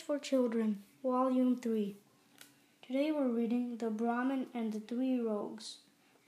for 0.00 0.18
Children, 0.18 0.82
Volume 1.02 1.56
3. 1.56 1.96
Today 2.86 3.10
we're 3.10 3.28
reading 3.28 3.78
The 3.78 3.90
Brahmin 3.90 4.46
and 4.54 4.72
the 4.72 4.80
Three 4.80 5.18
Rogues. 5.18 5.78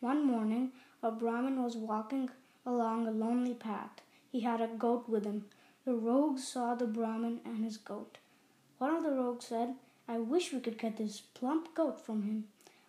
One 0.00 0.26
morning, 0.26 0.72
a 1.02 1.10
Brahmin 1.10 1.62
was 1.62 1.76
walking 1.76 2.30
along 2.64 3.06
a 3.06 3.10
lonely 3.10 3.54
path. 3.54 4.00
He 4.32 4.40
had 4.40 4.60
a 4.60 4.66
goat 4.66 5.08
with 5.08 5.24
him. 5.24 5.44
The 5.84 5.94
rogues 5.94 6.48
saw 6.48 6.74
the 6.74 6.86
Brahmin 6.86 7.40
and 7.44 7.62
his 7.62 7.76
goat. 7.76 8.18
One 8.78 8.96
of 8.96 9.04
the 9.04 9.12
rogues 9.12 9.46
said, 9.46 9.74
I 10.08 10.18
wish 10.18 10.52
we 10.52 10.60
could 10.60 10.78
get 10.78 10.96
this 10.96 11.20
plump 11.20 11.74
goat 11.74 12.04
from 12.04 12.22
him. 12.22 12.44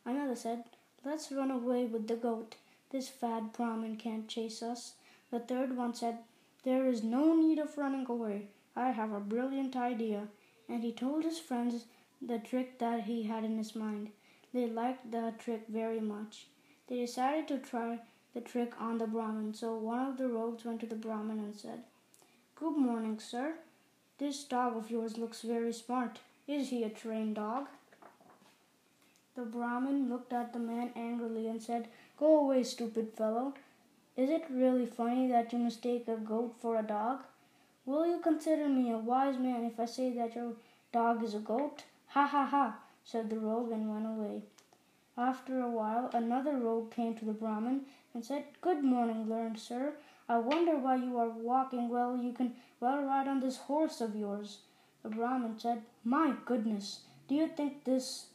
Another 0.06 0.36
said, 0.36 0.64
Let's 1.06 1.32
run 1.32 1.52
away 1.52 1.86
with 1.86 2.08
the 2.08 2.16
goat. 2.16 2.56
This 2.92 3.10
fat 3.10 3.54
Brahmin 3.54 3.98
can't 3.98 4.28
chase 4.28 4.64
us. 4.64 4.94
The 5.32 5.40
third 5.40 5.78
one 5.78 5.94
said, 5.94 6.20
There 6.64 6.88
is 6.88 7.04
no 7.04 7.36
need 7.36 7.60
of 7.60 7.78
running 7.78 8.08
away. 8.08 8.48
I 8.76 8.92
have 8.92 9.12
a 9.12 9.20
brilliant 9.20 9.76
idea. 9.76 10.28
And 10.70 10.84
he 10.84 10.92
told 10.92 11.24
his 11.24 11.40
friends 11.40 11.86
the 12.22 12.38
trick 12.38 12.78
that 12.78 13.06
he 13.06 13.24
had 13.24 13.44
in 13.44 13.58
his 13.58 13.76
mind. 13.76 14.12
They 14.54 14.68
liked 14.68 15.12
the 15.12 15.34
trick 15.40 15.66
very 15.68 16.00
much. 16.00 16.46
They 16.88 16.98
decided 16.98 17.48
to 17.48 17.58
try 17.58 18.00
the 18.34 18.42
trick 18.42 18.80
on 18.80 19.00
the 19.00 19.08
Brahmin, 19.08 19.54
so 19.54 19.76
one 19.76 20.06
of 20.06 20.18
the 20.18 20.28
rogues 20.28 20.66
went 20.66 20.80
to 20.82 20.86
the 20.86 20.96
Brahmin 20.96 21.40
and 21.40 21.56
said, 21.56 21.84
Good 22.56 22.78
morning, 22.78 23.20
sir. 23.20 23.56
This 24.20 24.44
dog 24.44 24.78
of 24.78 24.92
yours 24.92 25.18
looks 25.18 25.42
very 25.42 25.74
smart. 25.74 26.20
Is 26.48 26.70
he 26.70 26.84
a 26.84 26.90
trained 26.90 27.36
dog? 27.36 27.68
The 29.36 29.44
Brahmin 29.46 30.10
looked 30.10 30.34
at 30.34 30.52
the 30.52 30.60
man 30.60 30.92
angrily 30.96 31.48
and 31.48 31.62
said, 31.62 31.88
Go 32.18 32.40
away, 32.40 32.64
stupid 32.64 33.14
fellow. 33.14 33.54
Is 34.18 34.30
it 34.30 34.46
really 34.50 34.86
funny 34.86 35.28
that 35.30 35.54
you 35.54 35.60
mistake 35.60 36.08
a 36.08 36.18
goat 36.18 36.56
for 36.60 36.78
a 36.78 36.84
dog? 36.84 37.24
Will 37.90 38.06
you 38.06 38.20
consider 38.20 38.70
me 38.70 38.92
a 38.92 39.00
wise 39.00 39.40
man 39.40 39.64
if 39.66 39.80
I 39.80 39.86
say 39.86 40.14
that 40.14 40.36
your 40.36 40.54
dog 40.92 41.24
is 41.24 41.34
a 41.34 41.40
goat? 41.40 41.86
Ha 42.10 42.28
ha 42.28 42.46
ha, 42.46 42.78
said 43.04 43.32
the 43.32 43.40
rogue 43.40 43.72
and 43.72 43.90
went 43.92 44.06
away. 44.06 44.44
After 45.18 45.60
a 45.60 45.72
while, 45.72 46.12
another 46.14 46.56
rogue 46.56 46.92
came 46.92 47.16
to 47.16 47.26
the 47.26 47.34
Brahmin 47.34 47.86
and 48.14 48.24
said, 48.24 48.44
Good 48.62 48.84
morning, 48.84 49.28
learned 49.28 49.58
sir. 49.58 49.94
I 50.28 50.38
wonder 50.38 50.78
why 50.78 50.98
you 50.98 51.18
are 51.18 51.30
walking 51.30 51.90
well. 51.90 52.16
You 52.16 52.32
can 52.32 52.54
well 52.80 53.02
ride 53.02 53.28
on 53.28 53.40
this 53.40 53.58
horse 53.58 54.02
of 54.02 54.16
yours. 54.16 54.60
The 55.02 55.10
Brahmin 55.10 55.58
said, 55.58 55.82
My 56.04 56.36
goodness, 56.46 57.00
do 57.28 57.34
you 57.34 57.48
think 57.48 57.86
this 57.86 58.28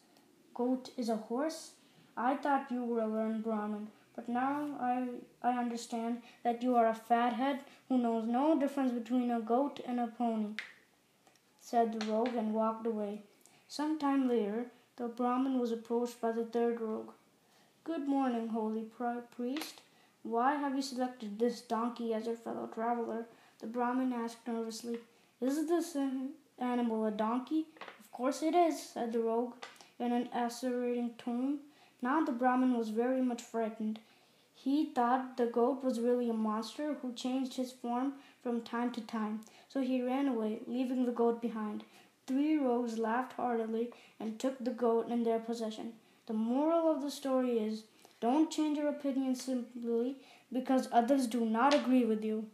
goat 0.52 0.91
is 0.96 1.08
a 1.08 1.24
horse? 1.30 1.74
I 2.16 2.34
thought 2.34 2.72
you 2.72 2.83
were 2.84 3.02
a 3.02 3.06
learned 3.06 3.44
Brahmin. 3.44 3.86
But 4.15 4.29
now 4.29 4.77
I, 4.81 5.09
I 5.43 5.59
understand 5.59 6.23
that 6.45 6.62
you 6.62 6.77
are 6.77 6.87
a 6.87 6.95
fathead 6.95 7.61
who 7.89 7.98
knows 7.98 8.27
no 8.27 8.59
difference 8.59 8.93
between 8.93 9.31
a 9.31 9.41
goat 9.41 9.81
and 9.87 9.98
a 9.98 10.07
pony, 10.07 10.55
said 11.61 11.93
the 11.93 12.07
rogue 12.07 12.35
and 12.37 12.55
walked 12.55 12.87
away. 12.87 13.23
Some 13.67 13.98
time 13.98 14.29
later, 14.29 14.67
the 14.97 15.09
Brahmin 15.09 15.59
was 15.59 15.73
approached 15.73 16.20
by 16.20 16.31
the 16.31 16.45
third 16.45 16.81
rogue. 16.81 17.11
Good 17.83 18.07
morning, 18.07 18.48
holy 18.48 18.87
priest. 19.37 19.81
Why 20.23 20.55
have 20.55 20.77
you 20.77 20.83
selected 20.83 21.39
this 21.39 21.61
donkey 21.61 22.15
as 22.15 22.27
your 22.27 22.37
fellow 22.37 22.69
traveler? 22.73 23.27
The 23.59 23.67
Brahmin 23.67 24.12
asked 24.12 24.47
nervously. 24.47 24.98
Is 25.41 25.67
this 25.69 25.97
animal 26.59 27.05
a 27.05 27.11
donkey? 27.11 27.67
Of 28.01 28.12
course 28.12 28.42
it 28.42 28.55
is, 28.55 28.81
said 28.81 29.12
the 29.12 29.19
rogue 29.19 29.55
in 29.98 30.12
an 30.12 30.29
accelerating 30.33 31.11
tone. 31.19 31.59
Now 32.03 32.25
the 32.25 32.33
Brahmin 32.33 32.77
was 32.77 32.91
very 32.91 33.23
much 33.23 33.42
frightened. 33.42 33.98
He 34.55 34.87
thought 34.87 35.37
the 35.37 35.47
goat 35.47 35.83
was 35.83 36.01
really 36.01 36.31
a 36.31 36.34
monster 36.34 36.95
who 36.95 37.12
changed 37.12 37.55
his 37.56 37.73
form 37.73 38.14
from 38.42 38.62
time 38.62 38.92
to 38.92 39.01
time, 39.01 39.41
so 39.68 39.80
he 39.80 40.02
ran 40.02 40.29
away, 40.29 40.61
leaving 40.67 41.05
the 41.05 41.13
goat 41.13 41.42
behind. 41.42 41.85
Three 42.27 42.57
rogues 42.57 42.98
laughed 42.98 43.35
heartily 43.35 43.91
and 44.18 44.39
took 44.39 44.58
the 44.58 44.70
goat 44.70 45.08
in 45.08 45.24
their 45.24 45.39
possession. 45.39 45.92
The 46.27 46.33
moral 46.33 46.91
of 46.91 47.02
the 47.02 47.11
story 47.11 47.58
is 47.58 47.85
don't 48.20 48.51
change 48.51 48.79
your 48.79 48.89
opinion 48.89 49.35
simply 49.35 50.17
because 50.51 50.89
others 50.91 51.27
do 51.27 51.45
not 51.45 51.74
agree 51.74 52.05
with 52.07 52.24
you. 52.24 52.47